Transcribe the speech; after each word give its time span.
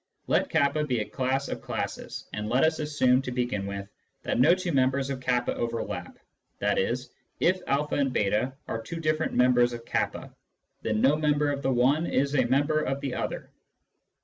Let 0.25 0.49
k 0.49 0.67
be 0.87 1.01
a 1.01 1.05
class 1.07 1.47
of 1.47 1.61
classes, 1.61 2.25
and 2.33 2.49
let 2.49 2.63
us 2.63 2.79
assume 2.79 3.21
to 3.21 3.29
begin 3.31 3.67
with 3.67 3.87
that 4.23 4.39
no 4.39 4.55
two 4.55 4.71
members 4.71 5.11
of 5.11 5.21
k 5.21 5.37
overlap, 5.45 6.17
i.e. 6.17 6.17
that 6.57 6.79
if 6.79 7.61
a 7.67 7.87
and 7.91 8.11
]8 8.11 8.53
are 8.67 8.81
two 8.81 8.99
different 8.99 9.33
members 9.35 9.73
of 9.73 9.85
k, 9.85 10.03
then 10.81 11.01
no 11.01 11.15
member 11.15 11.51
of 11.51 11.61
the 11.61 11.71
one 11.71 12.07
is 12.07 12.33
a 12.33 12.45
member 12.45 12.79
of 12.79 12.99
the 12.99 13.13
other. 13.13 13.51